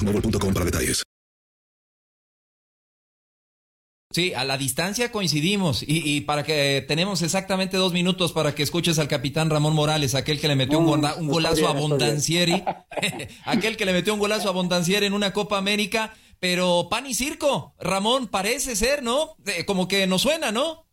para 0.01 0.65
detalles. 0.65 1.03
Sí, 4.11 4.33
a 4.33 4.43
la 4.43 4.57
distancia 4.57 5.09
coincidimos 5.09 5.85
y, 5.87 6.21
para 6.21 6.43
que 6.43 6.83
tenemos 6.85 7.21
exactamente 7.21 7.77
dos 7.77 7.93
minutos 7.93 8.33
para 8.33 8.53
que 8.53 8.61
escuches 8.61 8.99
al 8.99 9.07
capitán 9.07 9.49
Ramón 9.49 9.73
Morales, 9.73 10.15
aquel 10.15 10.39
que 10.39 10.49
le 10.49 10.57
metió 10.57 10.79
un, 10.79 10.87
un 10.87 11.27
golazo 11.27 11.69
a 11.69 11.71
Bondancieri, 11.71 12.61
aquel 13.45 13.77
que 13.77 13.85
le 13.85 13.93
metió 13.93 14.13
un 14.13 14.19
golazo 14.19 14.49
a 14.49 14.51
Bondancieri 14.51 15.05
en 15.05 15.13
una 15.13 15.31
Copa 15.31 15.57
América, 15.57 16.13
pero 16.41 16.87
pan 16.89 17.05
y 17.05 17.13
circo, 17.13 17.73
Ramón, 17.79 18.27
parece 18.27 18.75
ser, 18.75 19.01
¿no? 19.01 19.37
como 19.65 19.87
que 19.87 20.05
nos 20.07 20.23
suena, 20.23 20.51
¿no? 20.51 20.90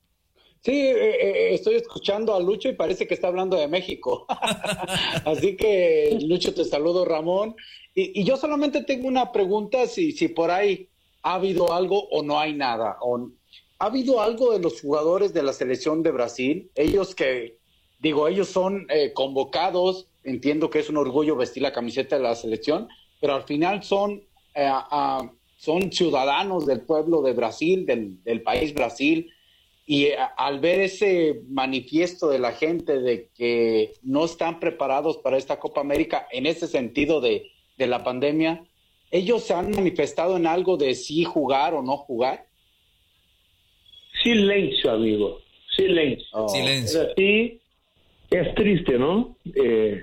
Sí, 0.65 0.73
eh, 0.73 1.17
eh, 1.21 1.55
estoy 1.55 1.77
escuchando 1.77 2.35
a 2.35 2.41
Lucho 2.41 2.69
y 2.69 2.73
parece 2.73 3.07
que 3.07 3.15
está 3.15 3.29
hablando 3.29 3.57
de 3.57 3.69
México. 3.69 4.27
Así 5.25 5.57
que, 5.57 6.19
Lucho, 6.23 6.53
te 6.53 6.65
saludo, 6.65 7.05
Ramón. 7.05 7.55
Y, 7.95 8.25
yo 8.25 8.37
solamente 8.37 8.83
tengo 8.83 9.07
una 9.09 9.31
pregunta, 9.31 9.87
si, 9.87 10.12
si 10.12 10.29
por 10.29 10.50
ahí 10.50 10.88
ha 11.23 11.35
habido 11.35 11.73
algo 11.73 12.09
o 12.09 12.23
no 12.23 12.38
hay 12.38 12.55
nada. 12.55 12.97
O, 13.00 13.31
¿Ha 13.79 13.87
habido 13.87 14.21
algo 14.21 14.53
de 14.53 14.59
los 14.59 14.81
jugadores 14.81 15.33
de 15.33 15.45
la 15.45 15.53
selección 15.53 16.03
de 16.03 16.11
Brasil? 16.11 16.71
Ellos 16.75 17.15
que, 17.15 17.59
digo, 18.00 18.27
ellos 18.27 18.49
son 18.49 18.87
eh, 18.91 19.12
convocados, 19.12 20.09
entiendo 20.25 20.71
que 20.71 20.81
es 20.81 20.91
un 20.91 20.97
orgullo 20.97 21.37
vestir 21.37 21.62
la 21.62 21.73
camiseta 21.73 22.17
de 22.17 22.23
la 22.25 22.35
selección, 22.35 22.88
pero 23.21 23.35
al 23.35 23.45
final 23.45 23.85
son, 23.85 24.25
son 25.57 25.93
ciudadanos 25.93 26.67
del 26.67 26.81
pueblo 26.81 27.23
de 27.23 27.33
Brasil, 27.33 27.87
del, 27.87 28.23
del 28.25 28.43
país 28.43 28.75
Brasil 28.75 29.31
y 29.88 30.04
eh, 30.04 30.18
al 30.37 30.61
ver 30.61 30.80
ese 30.80 31.40
manifiesto 31.49 32.28
de 32.28 32.38
la 32.38 32.52
gente 32.52 33.00
de 33.00 33.30
que 33.35 33.95
no 34.02 34.26
están 34.26 34.61
preparados 34.61 35.16
para 35.16 35.38
esta 35.38 35.59
Copa 35.59 35.80
América 35.80 36.28
en 36.30 36.45
ese 36.45 36.66
sentido 36.66 37.23
de, 37.23 37.50
la 37.78 38.04
pandemia, 38.04 38.64
¿ellos 39.11 39.45
se 39.45 39.54
han 39.54 39.71
manifestado 39.71 40.37
en 40.37 40.47
algo 40.47 40.76
de 40.76 40.95
sí 40.95 41.25
jugar 41.25 41.73
o 41.75 41.83
no 41.83 41.97
jugar? 41.97 42.45
Silencio, 44.23 44.90
amigo. 44.90 45.40
Silencio. 45.75 46.26
Oh. 46.33 46.49
Silencio. 46.49 47.09
Es 47.16 47.52
es 48.30 48.54
triste, 48.57 48.99
¿no? 48.99 49.38
Eh, 49.54 50.02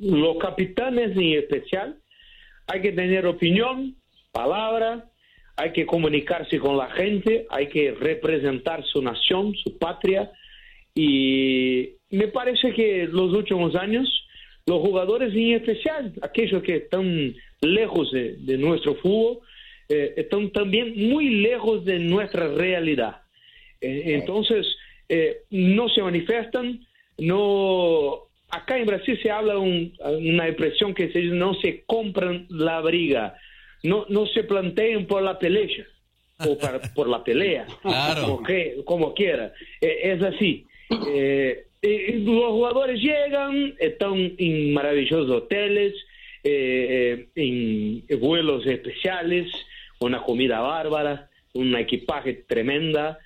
los 0.00 0.36
capitanes 0.38 1.16
en 1.16 1.38
especial, 1.38 1.96
hay 2.66 2.80
que 2.80 2.90
tener 2.90 3.26
opinión, 3.26 3.94
palabra, 4.32 5.11
hay 5.56 5.72
que 5.72 5.86
comunicarse 5.86 6.58
con 6.58 6.76
la 6.76 6.90
gente, 6.90 7.46
hay 7.50 7.68
que 7.68 7.92
representar 7.92 8.84
su 8.84 9.02
nación, 9.02 9.54
su 9.56 9.78
patria. 9.78 10.30
Y 10.94 11.90
me 12.10 12.28
parece 12.28 12.72
que 12.72 13.06
los 13.10 13.32
últimos 13.32 13.74
años, 13.76 14.08
los 14.66 14.80
jugadores 14.80 15.34
en 15.34 15.52
especial, 15.52 16.12
aquellos 16.22 16.62
que 16.62 16.76
están 16.76 17.34
lejos 17.60 18.10
de, 18.12 18.58
nuestro 18.58 18.94
fútbol, 18.96 19.40
eh, 19.88 20.14
están 20.16 20.50
también 20.50 20.94
muy 21.10 21.28
lejos 21.28 21.84
de 21.84 21.98
nuestra 21.98 22.48
realidad. 22.48 23.22
Eh, 23.80 24.14
entonces, 24.14 24.66
eh, 25.08 25.42
no 25.50 25.88
se 25.88 26.02
manifiestan, 26.02 26.80
no... 27.18 28.28
Acá 28.54 28.76
en 28.76 28.84
Brasil 28.84 29.18
se 29.22 29.30
habla 29.30 29.58
una 29.58 30.46
expresión 30.46 30.92
que 30.92 31.10
se 31.10 31.20
dice 31.20 31.34
no 31.34 31.54
se 31.54 31.84
compran 31.86 32.46
la 32.50 32.82
briga 32.82 33.34
no, 33.82 34.06
no 34.08 34.26
se 34.26 34.44
planteen 34.44 35.06
por 35.06 35.22
la 35.22 35.38
pelea 35.38 35.86
o 36.38 36.58
por 36.94 37.08
la 37.08 37.22
pelea, 37.22 37.66
como, 37.82 38.42
como 38.84 39.14
quiera. 39.14 39.52
Eh, 39.80 40.00
es 40.04 40.22
así. 40.22 40.66
Eh, 41.08 41.66
los 41.82 42.50
jugadores 42.50 43.00
llegan, 43.00 43.74
están 43.78 44.34
en 44.38 44.72
maravillosos 44.72 45.30
hoteles, 45.30 45.94
eh, 46.44 47.28
en 47.34 48.04
vuelos 48.20 48.66
especiales, 48.66 49.50
una 50.00 50.22
comida 50.22 50.60
bárbara, 50.60 51.28
un 51.54 51.74
equipaje 51.76 52.44
tremenda, 52.46 53.18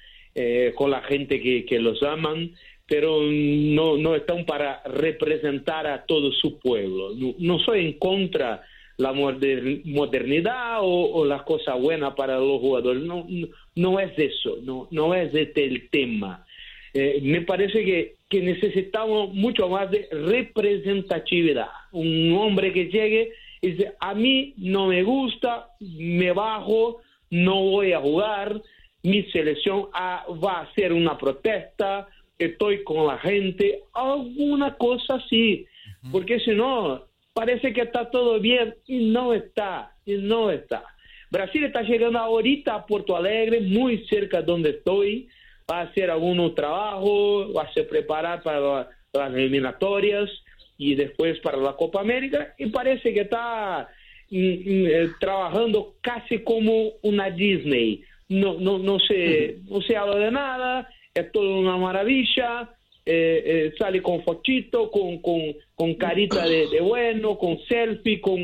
con 0.74 0.90
la 0.90 1.00
gente 1.00 1.40
que, 1.40 1.64
que 1.64 1.78
los 1.78 2.02
aman 2.02 2.52
pero 2.86 3.20
no, 3.20 3.96
no 3.96 4.14
están 4.14 4.44
para 4.46 4.82
representar 4.84 5.86
a 5.86 6.04
todo 6.06 6.30
su 6.32 6.58
pueblo. 6.58 7.10
No, 7.38 7.58
soy 7.58 7.84
en 7.84 7.98
contra 7.98 8.62
la 8.96 9.12
modernidad 9.12 10.78
o, 10.80 11.24
las 11.24 11.42
cosas 11.42 11.80
buenas 11.80 12.14
para 12.14 12.38
los 12.38 12.60
jugadores. 12.60 13.02
No, 13.02 13.26
no, 13.74 14.00
es 14.00 14.18
eso, 14.18 14.56
no, 14.62 14.88
no 14.90 15.14
es 15.14 15.34
este 15.34 15.64
el 15.64 15.88
tema. 15.90 16.46
Eh, 16.94 17.20
me 17.22 17.42
parece 17.42 17.84
que, 17.84 18.14
que 18.28 18.40
necesitamos 18.40 19.34
mucho 19.34 19.68
más 19.68 19.90
de 19.90 20.08
representatividad. 20.10 21.68
Un 21.92 22.32
hombre 22.32 22.72
que 22.72 22.86
llegue 22.86 23.32
y 23.60 23.72
dice, 23.72 23.92
a 24.00 24.14
mí 24.14 24.54
no 24.56 24.86
me 24.86 25.02
gusta, 25.02 25.68
me 25.80 26.32
bajo, 26.32 27.00
no 27.30 27.62
voy 27.62 27.92
a 27.92 28.00
jugar, 28.00 28.62
mi 29.02 29.22
selección 29.24 29.88
va 29.94 30.58
a 30.58 30.60
hacer 30.62 30.92
una 30.92 31.16
protesta, 31.18 32.08
estoy 32.38 32.82
con 32.82 33.06
la 33.06 33.18
gente, 33.18 33.82
alguna 33.92 34.74
cosa 34.76 35.14
así, 35.14 35.66
porque 36.12 36.40
si 36.40 36.52
no, 36.52 37.04
parece 37.36 37.74
que 37.74 37.82
está 37.82 38.10
todo 38.10 38.40
bien 38.40 38.74
y 38.86 39.10
no 39.10 39.34
está, 39.34 39.92
y 40.06 40.14
no 40.14 40.50
está. 40.50 40.82
Brasil 41.30 41.64
está 41.64 41.82
llegando 41.82 42.18
ahorita 42.18 42.74
a 42.74 42.86
Porto 42.86 43.14
Alegre, 43.14 43.60
muy 43.60 44.06
cerca 44.06 44.40
de 44.40 44.46
donde 44.46 44.70
estoy, 44.70 45.28
va 45.70 45.80
a 45.80 45.82
hacer 45.82 46.10
algún 46.10 46.54
trabajo, 46.54 47.52
va 47.52 47.64
a 47.64 47.72
se 47.74 47.84
preparar 47.84 48.42
para 48.42 48.88
las 49.12 49.34
eliminatorias 49.34 50.30
y 50.78 50.94
después 50.94 51.38
para 51.40 51.58
la 51.58 51.74
Copa 51.74 52.00
América 52.00 52.54
y 52.56 52.70
parece 52.70 53.12
que 53.12 53.20
está 53.20 53.86
mm, 54.30 54.38
mm, 54.38 54.86
eh, 54.86 55.10
trabajando 55.20 55.96
casi 56.00 56.38
como 56.38 56.92
una 57.02 57.28
Disney. 57.28 58.02
No, 58.30 58.54
no, 58.54 58.78
no, 58.78 58.98
se, 58.98 59.58
no 59.68 59.82
se 59.82 59.94
habla 59.94 60.16
de 60.16 60.30
nada, 60.30 60.88
es 61.12 61.30
toda 61.32 61.54
una 61.58 61.76
maravilla, 61.76 62.70
eh, 63.06 63.42
eh, 63.46 63.72
sale 63.78 64.02
con 64.02 64.22
fochito, 64.24 64.90
con, 64.90 65.22
con, 65.22 65.40
con 65.74 65.94
carita 65.94 66.46
de, 66.46 66.80
bueno, 66.80 67.38
con 67.38 67.56
selfie, 67.68 68.20
con, 68.20 68.36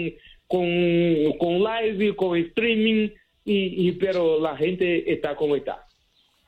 con, 0.46 1.32
con 1.38 1.62
live, 1.62 2.14
con 2.14 2.38
streaming, 2.38 3.10
y, 3.44 3.88
y, 3.88 3.92
pero 3.92 4.40
la 4.40 4.56
gente 4.56 5.12
está 5.12 5.34
como 5.34 5.56
está. 5.56 5.86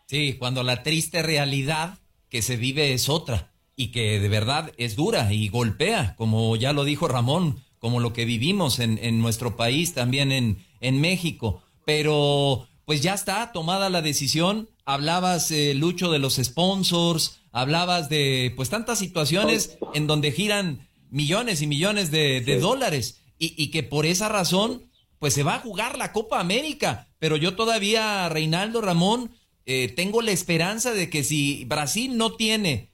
Sí, 0.07 0.37
cuando 0.39 0.63
la 0.63 0.85
triste 0.85 1.23
realidad 1.23 1.99
que 2.29 2.41
se 2.41 2.57
vive 2.57 2.93
es 2.93 3.09
otra 3.09 3.53
y 3.75 3.91
que 3.91 4.21
de 4.21 4.29
verdad 4.29 4.73
es 4.77 4.95
dura 4.95 5.33
y 5.33 5.49
golpea, 5.49 6.15
como 6.17 6.55
ya 6.55 6.73
lo 6.73 6.85
dijo 6.85 7.09
Ramón, 7.09 7.57
como 7.81 8.01
lo 8.01 8.13
que 8.13 8.25
vivimos 8.25 8.79
en, 8.79 8.99
en 9.03 9.21
nuestro 9.21 9.57
país, 9.57 9.93
también 9.93 10.31
en, 10.31 10.59
en 10.81 11.01
México. 11.01 11.63
Pero 11.85 12.69
pues 12.85 13.03
ya 13.03 13.15
está 13.15 13.53
tomada 13.53 13.91
la 13.91 14.03
decisión. 14.03 14.69
Hablabas, 14.85 15.51
eh, 15.51 15.75
Lucho, 15.75 16.11
de 16.11 16.19
los 16.19 16.35
sponsors, 16.37 17.41
hablabas 17.53 18.09
de 18.09 18.53
pues 18.57 18.69
tantas 18.69 18.99
situaciones 18.99 19.79
en 19.95 20.07
donde 20.07 20.33
giran 20.33 20.89
millones 21.11 21.63
y 21.63 21.67
millones 21.67 22.11
de, 22.11 22.59
dólares 22.61 23.23
y, 23.39 23.69
que 23.69 23.83
por 23.83 24.07
esa 24.07 24.29
razón 24.29 24.91
pues 25.19 25.35
se 25.35 25.43
va 25.43 25.55
a 25.55 25.61
jugar 25.61 25.97
la 25.97 26.13
Copa 26.13 26.41
América. 26.41 27.09
Pero 27.19 27.37
yo 27.37 27.55
todavía, 27.55 28.29
Reinaldo 28.29 28.81
Ramón, 28.81 29.31
eh, 29.65 29.89
tengo 29.95 30.21
la 30.21 30.33
esperanza 30.33 30.93
de 30.93 31.09
que 31.09 31.25
si 31.25 31.65
Brasil 31.65 32.19
no 32.19 32.35
tiene 32.35 32.91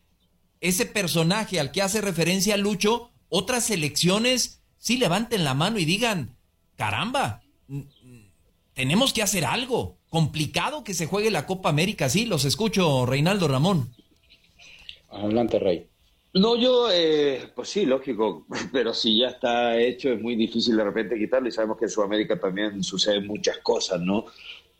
ese 0.61 0.87
personaje 0.87 1.59
al 1.59 1.73
que 1.73 1.83
hace 1.83 2.01
referencia 2.01 2.57
Lucho, 2.57 3.11
otras 3.29 3.65
selecciones 3.65 4.61
sí 4.79 4.97
levanten 4.99 5.43
la 5.45 5.55
mano 5.55 5.79
y 5.79 5.85
digan, 5.85 6.37
caramba, 6.77 7.43
tenemos 8.75 9.13
que 9.13 9.23
hacer 9.23 9.45
algo. 9.45 10.00
Complicado 10.11 10.83
que 10.83 10.93
se 10.93 11.07
juegue 11.07 11.31
la 11.31 11.47
Copa 11.47 11.69
América, 11.69 12.09
sí, 12.09 12.27
los 12.27 12.45
escucho, 12.45 13.07
Reinaldo 13.07 13.47
Ramón. 13.47 13.91
Adelante, 15.09 15.59
Rey. 15.61 15.87
No, 16.35 16.57
yo, 16.57 16.89
eh, 16.93 17.49
pues 17.55 17.69
sí, 17.69 17.87
lógico, 17.87 18.47
pero 18.73 18.93
si 18.93 19.19
ya 19.19 19.29
está 19.29 19.81
hecho 19.81 20.13
es 20.13 20.21
muy 20.21 20.35
difícil 20.35 20.77
de 20.77 20.85
repente 20.85 21.19
quitarlo 21.19 21.49
y 21.49 21.53
sabemos 21.53 21.79
que 21.79 21.87
en 21.87 21.91
Sudamérica 21.91 22.39
también 22.39 22.83
suceden 22.83 23.27
muchas 23.27 23.59
cosas, 23.59 24.01
¿no? 24.01 24.27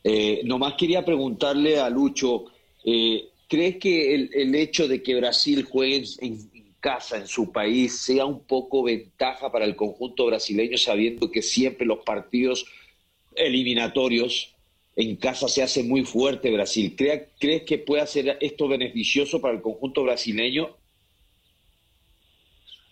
Eh, 0.03 0.41
nomás 0.43 0.73
quería 0.73 1.05
preguntarle 1.05 1.79
a 1.79 1.89
Lucho, 1.89 2.45
eh, 2.83 3.29
¿crees 3.47 3.77
que 3.77 4.15
el, 4.15 4.55
hecho 4.55 4.87
de 4.87 5.01
que 5.01 5.15
Brasil 5.15 5.63
juegue 5.63 5.97
en, 5.97 6.05
en, 6.19 6.51
casa, 6.79 7.17
en 7.17 7.27
su 7.27 7.51
país, 7.51 7.99
sea 7.99 8.25
un 8.25 8.43
poco 8.43 8.83
ventaja 8.83 9.51
para 9.51 9.65
el 9.65 9.75
conjunto 9.75 10.25
brasileño, 10.25 10.77
sabiendo 10.77 11.29
que 11.29 11.43
siempre 11.43 11.85
los 11.85 11.99
partidos 11.99 12.65
eliminatorios, 13.35 14.55
en 14.95 15.15
casa 15.15 15.47
se 15.47 15.63
hace 15.63 15.83
muy 15.83 16.03
fuerte 16.03 16.51
Brasil. 16.51 16.95
¿Crees 16.95 17.63
que 17.63 17.77
puede 17.77 18.05
ser 18.07 18.37
esto 18.41 18.67
beneficioso 18.67 19.41
para 19.41 19.55
el 19.55 19.61
conjunto 19.61 20.03
brasileño? 20.03 20.75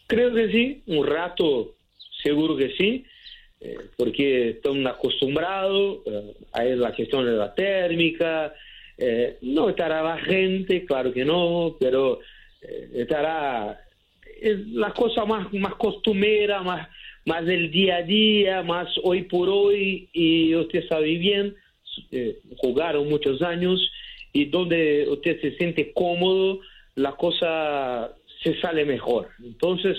Creo 0.07 0.33
que 0.33 0.49
sí, 0.51 0.81
un 0.87 1.05
rato 1.05 1.75
seguro 2.23 2.55
que 2.55 2.71
sí, 2.75 3.05
eh, 3.61 3.77
porque 3.97 4.51
están 4.51 4.87
acostumbrados 4.87 5.99
eh, 6.05 6.33
a 6.53 6.63
la 6.63 6.91
gestión 6.93 7.25
de 7.25 7.33
la 7.33 7.53
térmica, 7.53 8.53
eh, 8.97 9.37
no 9.41 9.69
estará 9.69 10.01
la 10.01 10.17
gente, 10.17 10.85
claro 10.85 11.13
que 11.13 11.23
no, 11.25 11.75
pero 11.79 12.19
estará 12.93 13.79
la 14.41 14.93
cosa 14.93 15.23
más, 15.23 15.53
más 15.53 15.75
costumera, 15.75 16.61
más 16.61 16.89
más 17.25 17.45
del 17.45 17.69
día 17.69 17.97
a 17.97 18.01
día, 18.01 18.63
más 18.63 18.89
hoy 19.03 19.23
por 19.23 19.49
hoy, 19.49 20.09
y 20.13 20.55
usted 20.55 20.87
sabe 20.87 21.15
bien, 21.17 21.55
eh, 22.11 22.39
jugaron 22.57 23.09
muchos 23.09 23.41
años, 23.41 23.79
y 24.31 24.45
donde 24.45 25.07
usted 25.09 25.41
se 25.41 25.57
siente 25.57 25.91
cómodo, 25.93 26.59
la 26.95 27.13
cosa 27.13 28.13
se 28.43 28.59
sale 28.61 28.85
mejor. 28.85 29.29
Entonces, 29.43 29.97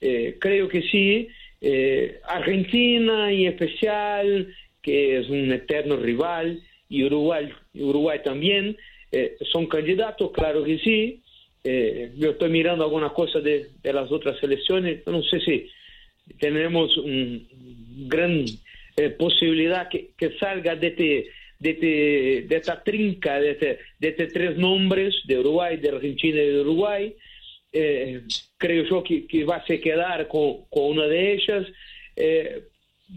eh, 0.00 0.36
creo 0.40 0.68
que 0.68 0.82
sí, 0.82 1.28
eh, 1.60 2.20
Argentina 2.24 3.32
y 3.32 3.46
especial, 3.46 4.54
que 4.82 5.18
es 5.18 5.28
un 5.28 5.52
eterno 5.52 5.96
rival, 5.96 6.62
y 6.88 7.04
Uruguay, 7.04 7.50
Uruguay 7.74 8.20
también, 8.24 8.76
son 9.50 9.66
candidatos, 9.66 10.30
claro 10.32 10.64
que 10.64 10.78
sí. 10.78 11.20
yo 12.16 12.30
estoy 12.30 12.48
mirando 12.48 12.84
algunas 12.84 13.12
cosas 13.12 13.44
de, 13.44 13.68
las 13.84 14.10
otras 14.10 14.38
selecciones, 14.40 15.06
no 15.06 15.22
sé 15.22 15.40
si 15.40 15.68
tenemos 16.38 16.96
una 16.96 17.40
gran 18.06 18.44
posibilidad 19.18 19.88
que, 19.88 20.38
salga 20.38 20.76
de, 20.76 20.88
este, 20.88 21.26
de, 21.62 21.70
este, 21.70 22.46
de 22.48 22.56
esta 22.56 22.82
trinca, 22.82 23.40
de, 23.40 23.52
este, 23.52 23.78
de 23.98 24.08
estos 24.08 24.32
tres 24.32 24.56
nombres, 24.56 25.14
de 25.24 25.38
Uruguay, 25.38 25.76
de 25.76 25.88
Argentina 25.90 26.40
y 26.40 26.46
de 26.46 26.60
Uruguay. 26.60 27.16
Eh, 27.72 28.22
creo 28.58 28.84
yo 28.84 29.02
que, 29.02 29.26
que, 29.26 29.44
va 29.44 29.56
a 29.56 29.66
se 29.66 29.80
quedar 29.80 30.26
con, 30.28 30.64
con 30.68 30.84
una 30.90 31.06
de 31.06 31.32
ellas. 31.34 31.66
Eh, 32.16 32.64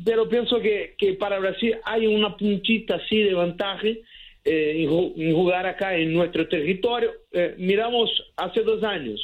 pero 0.03 0.29
pienso 0.29 0.59
que, 0.61 0.95
que, 0.97 1.13
para 1.13 1.39
Brasil 1.39 1.75
hay 1.83 2.05
una 2.05 2.37
puntita 2.37 2.95
así 2.95 3.17
de 3.23 3.33
ventaja 3.33 3.87
en, 3.87 3.99
en, 4.45 5.33
jugar 5.33 5.65
acá 5.65 5.97
en 5.97 6.13
nuestro 6.13 6.47
territorio. 6.47 7.13
miramos 7.57 8.09
hace 8.37 8.61
dos 8.61 8.83
años. 8.83 9.19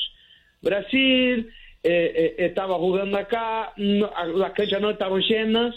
Brasil 0.61 1.47
eh, 1.83 2.35
eh, 2.37 2.45
estaba 2.45 2.75
jugando 2.75 3.17
acá, 3.17 3.73
las 3.75 4.51
canchas 4.53 4.81
no 4.81 4.91
estaban 4.91 5.21
llenas, 5.21 5.75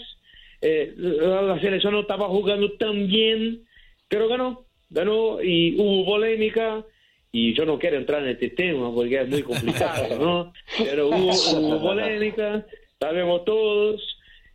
eh, 0.67 0.93
la 0.97 1.59
selección 1.59 1.93
no 1.93 2.01
estaba 2.01 2.27
jugando 2.27 2.71
tan 2.73 3.07
bien, 3.07 3.61
pero 4.07 4.27
ganó, 4.27 4.65
ganó 4.89 5.41
y 5.41 5.75
hubo 5.79 6.05
polémica. 6.05 6.83
Y 7.31 7.53
yo 7.53 7.65
no 7.65 7.77
quiero 7.77 7.97
entrar 7.97 8.23
en 8.23 8.29
este 8.29 8.49
tema 8.49 8.93
porque 8.93 9.21
es 9.21 9.27
muy 9.27 9.43
complicado, 9.43 10.17
¿no? 10.17 10.53
Pero 10.77 11.09
hubo, 11.09 11.81
polémica, 11.81 12.65
sabemos 12.97 13.43
todos, 13.43 14.01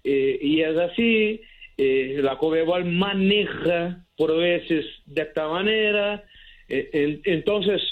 y 0.03 0.63
es 0.63 0.77
así. 0.79 1.43
la 1.77 2.39
Cobebol 2.39 2.87
maneja 2.87 4.03
por 4.17 4.35
veces 4.35 4.87
de 5.05 5.23
esta 5.23 5.47
manera. 5.47 6.25
entonces, 6.69 7.83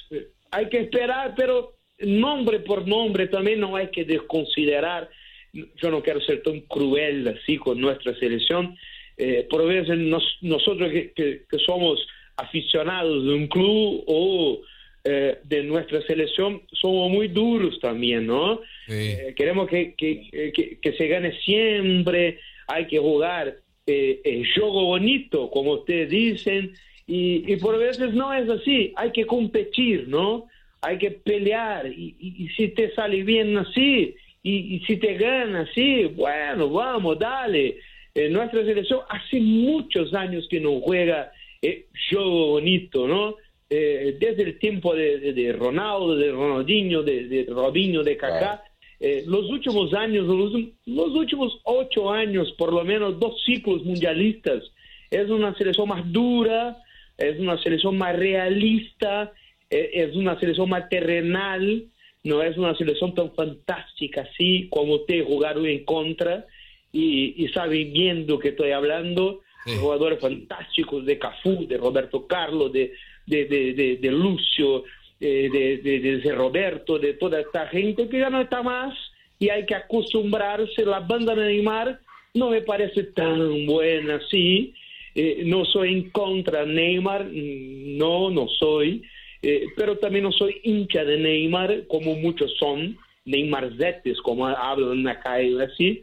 hay 0.51 0.71
que 0.71 0.79
esperar, 0.79 1.35
pero 1.37 1.75
nombre 2.01 2.61
por 2.61 2.87
nombre 2.87 3.27
también 3.29 3.61
no 3.61 3.77
hay 3.77 3.89
que 3.89 4.05
desconsiderar, 4.05 5.09
yo 5.53 5.91
no 5.91 6.03
quiero 6.03 6.21
ser 6.21 6.43
tan 6.43 6.61
cruel 6.61 7.27
así 7.29 7.57
con 7.57 7.81
nuestra 7.81 8.15
selección, 8.19 8.77
eh, 9.17 9.47
por 9.51 9.67
veces 9.67 9.99
nosotros 10.43 10.93
que, 10.93 11.43
somos 11.65 12.07
aficionados 12.37 13.25
de 13.25 13.35
un 13.35 13.49
club 13.49 14.05
o 14.07 14.61
eh, 15.05 15.39
de 15.45 15.63
nuestra 15.65 16.03
selección 16.03 16.63
somos 16.73 17.11
muy 17.11 17.29
duros 17.29 17.81
también, 17.81 18.27
¿no? 18.27 18.61
Eh, 18.89 19.35
queremos 19.37 19.69
que, 19.69 19.95
que, 19.97 20.95
se 20.97 21.09
gane 21.09 21.33
siempre, 21.41 22.39
hay 22.67 22.87
que 22.87 22.99
jugar 22.99 23.57
el 23.87 24.47
juego 24.55 24.85
bonito, 24.85 25.51
como 25.51 25.73
ustedes 25.73 26.11
dicen, 26.11 26.73
y, 27.07 27.51
y 27.51 27.57
por 27.57 27.79
veces 27.79 28.13
no 28.13 28.35
es 28.35 28.49
así, 28.51 28.93
hay 28.97 29.13
que 29.13 29.25
competir, 29.25 30.09
¿no? 30.09 30.47
hay 30.81 30.99
que 30.99 31.11
pelear 31.11 31.87
y, 31.87 32.49
si 32.57 32.69
te 32.69 32.95
sale 32.95 33.23
bien 33.23 33.57
así 33.57 34.15
y, 34.49 34.81
si 34.87 34.97
te 34.97 35.15
gana, 35.15 35.69
sí, 35.75 36.05
bueno, 36.05 36.71
vamos, 36.71 37.19
dale. 37.19 37.79
Eh, 38.15 38.29
nuestra 38.29 38.65
selección 38.65 39.01
hace 39.09 39.41
muchos 39.41 40.15
años 40.15 40.47
que 40.51 40.61
no 40.61 40.81
juega 40.81 41.33
eh, 41.63 41.87
juego 42.11 42.49
bonito, 42.53 43.07
¿no? 43.07 43.37
Eh, 43.71 44.17
desde 44.19 44.45
el 44.45 44.59
tiempo 44.59 44.95
de, 44.95 45.55
Ronaldo, 45.59 46.17
de 46.17 46.33
Ronaldinho, 46.33 47.03
de, 47.03 47.47
Robinho, 47.49 48.03
de 48.03 48.17
Kaká. 48.17 48.65
Eh, 49.01 49.25
los 49.27 49.49
últimos 49.51 49.93
años, 49.95 50.27
los, 50.27 51.15
últimos 51.15 51.61
ocho 51.65 52.11
años, 52.11 52.53
por 52.59 52.73
lo 52.73 52.83
menos 52.83 53.21
dos 53.21 53.41
ciclos 53.45 53.85
mundialistas, 53.85 54.65
es 55.11 55.29
una 55.29 55.55
selección 55.55 55.89
más 55.89 56.11
dura, 56.11 56.79
es 57.17 57.39
una 57.39 57.63
selección 57.63 57.97
más 57.97 58.17
realista, 58.17 59.33
eh, 59.71 59.91
es 59.93 60.17
una 60.17 60.39
selección 60.41 60.69
más 60.71 60.89
terrenal, 60.89 61.85
no 62.25 62.43
es 62.43 62.57
una 62.57 62.77
selección 62.77 63.15
tan 63.15 63.33
fantástica 63.35 64.23
así 64.23 64.69
como 64.71 65.03
te 65.03 65.23
jugaron 65.23 65.67
en 65.67 65.85
contra 65.85 66.47
y, 66.93 67.45
y 67.45 67.49
saben 67.49 67.93
bien 67.93 68.27
de 68.27 68.33
lo 68.33 68.39
que 68.39 68.49
estoy 68.49 68.73
hablando. 68.73 69.43
Jugadores 69.81 70.19
fantásticos 70.19 71.05
de 71.05 71.19
Cafú, 71.19 71.67
de 71.67 71.77
Roberto 71.77 72.27
Carlos, 72.27 72.73
de, 72.73 72.95
de, 73.27 73.45
de, 73.45 73.99
de 74.01 74.11
Lucio, 74.11 74.85
eh, 75.21 75.51
de, 75.83 76.21
de, 76.21 76.33
Roberto, 76.33 76.99
de 76.99 77.15
toda 77.15 77.41
esta 77.41 77.67
gente 77.67 78.09
que 78.09 78.21
ya 78.21 78.31
no 78.31 78.41
está 78.41 78.63
más 78.63 78.97
y 79.39 79.51
hay 79.51 79.67
que 79.67 79.75
acostumbrarse. 79.75 80.87
La 80.87 81.01
banda 81.01 81.35
de 81.35 81.47
Neymar 81.47 82.01
no 82.35 82.51
me 82.51 82.63
parece 82.63 83.03
tan 83.05 83.67
buena 83.67 84.17
así. 84.17 84.73
Eh, 85.15 85.43
no 85.45 85.65
soy 85.65 85.93
en 85.93 86.11
contra 86.11 86.65
Neymar, 86.65 87.27
no, 87.27 88.31
no 88.31 88.47
soy, 88.49 89.03
eh, 89.42 89.66
pero 89.77 89.98
también 89.98 90.24
no 90.24 90.33
soy 90.33 90.61
hincha 90.64 91.05
de 91.05 91.18
Neymar, 91.18 91.87
como 91.87 92.14
muchos 92.14 92.55
son, 92.59 92.96
Neymarzetes, 93.24 94.20
como 94.22 94.46
hablan 94.46 95.07
acá 95.07 95.42
y 95.42 95.59
así. 95.61 96.03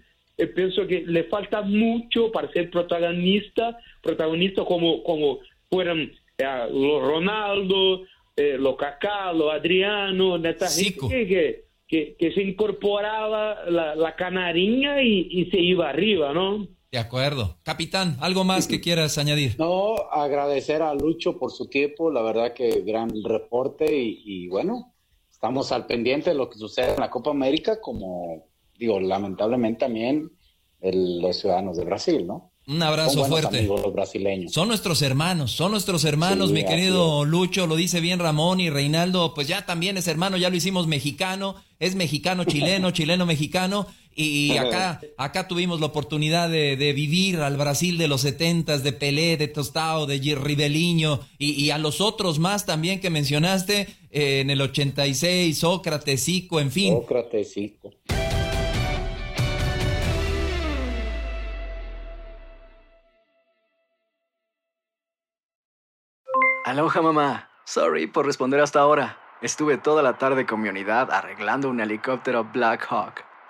pienso 0.56 0.86
que 0.88 1.04
le 1.06 1.24
falta 1.26 1.62
mucho 1.62 2.32
para 2.32 2.52
ser 2.52 2.70
protagonista, 2.70 3.78
protagonista 4.02 4.64
como, 4.64 5.04
como 5.04 5.40
fueran 5.70 6.12
los 6.72 7.02
Ronaldo, 7.02 8.04
eh, 8.36 8.58
lo 8.60 8.76
Kaká, 8.76 9.32
lo 9.34 9.52
Adriano, 9.52 10.36
esta 10.36 10.68
gente 10.68 11.66
que, 11.88 12.16
que, 12.18 12.32
se 12.34 12.42
incorporaba 12.42 13.70
la, 13.70 13.96
la 13.96 14.16
canarinha 14.16 15.02
y, 15.02 15.28
y, 15.30 15.46
se 15.52 15.60
iba 15.60 15.90
arriba, 15.90 16.34
¿no? 16.34 16.68
De 16.96 17.02
acuerdo. 17.02 17.58
Capitán, 17.64 18.16
¿algo 18.22 18.46
más 18.46 18.68
que 18.68 18.80
quieras 18.80 19.18
añadir? 19.18 19.58
No, 19.60 19.96
agradecer 20.14 20.82
a 20.82 20.94
Lucho 20.94 21.38
por 21.38 21.52
su 21.52 21.68
tiempo, 21.68 22.10
la 22.10 22.22
verdad 22.22 22.54
que 22.54 22.84
gran 22.84 23.12
reporte 23.22 23.94
y, 23.94 24.22
y 24.24 24.48
bueno, 24.48 24.94
estamos 25.30 25.74
al 25.74 25.88
pendiente 25.88 26.30
de 26.30 26.38
lo 26.38 26.50
que 26.50 26.58
sucede 26.58 26.94
en 26.94 27.02
la 27.02 27.10
Copa 27.10 27.32
América, 27.32 27.82
como 27.82 28.46
digo, 28.80 29.02
lamentablemente 29.02 29.80
también 29.80 30.32
el, 30.80 31.20
los 31.20 31.36
ciudadanos 31.36 31.76
de 31.76 31.84
Brasil, 31.84 32.26
¿no? 32.26 32.54
Un 32.68 32.82
abrazo 32.82 33.26
fuerte. 33.26 33.70
brasileños. 33.94 34.54
Son 34.54 34.68
nuestros 34.68 35.02
hermanos, 35.02 35.52
son 35.52 35.72
nuestros 35.72 36.04
hermanos, 36.04 36.52
mi 36.52 36.66
querido 36.66 37.24
Lucho, 37.26 37.68
lo 37.68 37.76
dice 37.76 38.00
bien 38.00 38.20
Ramón 38.20 38.60
y 38.60 38.70
Reinaldo, 38.70 39.34
pues 39.36 39.48
ya 39.48 39.66
también 39.66 39.98
es 39.98 40.08
hermano, 40.08 40.38
ya 40.38 40.50
lo 40.50 40.56
hicimos 40.56 40.88
mexicano, 40.88 41.56
es 41.78 41.94
mexicano 41.94 42.46
chileno, 42.46 42.90
chileno 42.92 43.26
mexicano 43.28 43.86
y 44.16 44.58
acá 44.58 45.02
acá 45.18 45.48
tuvimos 45.48 45.80
la 45.80 45.88
oportunidad 45.88 46.50
de, 46.50 46.94
vivir 46.94 47.40
al 47.40 47.58
Brasil 47.58 47.98
de 47.98 48.08
los 48.08 48.22
setentas, 48.22 48.84
de 48.84 48.94
Pelé, 48.94 49.38
de 49.38 49.48
Tostao, 49.48 50.06
de 50.06 50.18
Ribeliño 50.36 51.20
y, 51.38 51.52
y, 51.52 51.72
a 51.72 51.78
los 51.78 52.02
otros 52.02 52.40
más 52.40 52.66
también 52.66 53.00
que 53.00 53.10
mencionaste 53.10 53.88
eh, 54.12 54.42
en 54.42 54.50
el 54.50 54.62
86, 54.62 55.58
Sócrates, 55.58 56.24
Zico, 56.24 56.60
en 56.60 56.72
fin. 56.72 56.94
Sócrates, 56.94 57.54
Zico. 57.54 57.92
Aloha 66.66 67.02
mamá. 67.02 67.50
Sorry 67.66 68.08
por 68.08 68.26
responder 68.26 68.60
hasta 68.60 68.80
ahora. 68.80 69.20
Estuve 69.42 69.78
toda 69.78 70.02
la 70.02 70.18
tarde 70.18 70.46
con 70.46 70.62
mi 70.62 70.70
unidad 70.70 71.12
arreglando 71.12 71.70
un 71.70 71.80
helicóptero 71.80 72.44
Black 72.46 72.88
Hawk. 72.90 73.35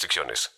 restricciones. 0.00 0.50